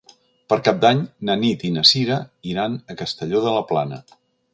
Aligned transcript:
Per 0.51 0.55
Cap 0.67 0.77
d'Any 0.85 1.01
na 1.29 1.35
Nit 1.41 1.65
i 1.69 1.71
na 1.75 1.83
Sira 1.89 2.17
iran 2.53 2.79
a 2.95 2.97
Castelló 3.03 3.43
de 3.45 3.55
la 3.59 3.63
Plana. 3.73 4.01